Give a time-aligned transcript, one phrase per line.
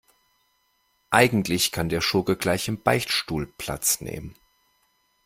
[1.11, 4.33] Eigentlich kann der Schurke gleich im Beichtstuhl Platz nehmen.